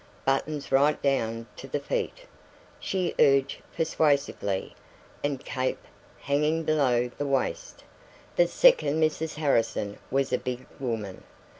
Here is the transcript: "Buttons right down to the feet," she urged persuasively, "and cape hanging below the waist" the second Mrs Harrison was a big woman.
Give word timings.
"Buttons 0.25 0.71
right 0.71 0.99
down 0.99 1.45
to 1.57 1.67
the 1.67 1.79
feet," 1.79 2.21
she 2.79 3.13
urged 3.19 3.61
persuasively, 3.77 4.75
"and 5.23 5.45
cape 5.45 5.83
hanging 6.21 6.63
below 6.63 7.11
the 7.19 7.27
waist" 7.27 7.83
the 8.35 8.47
second 8.47 8.99
Mrs 8.99 9.35
Harrison 9.35 9.99
was 10.09 10.33
a 10.33 10.39
big 10.39 10.65
woman. 10.79 11.23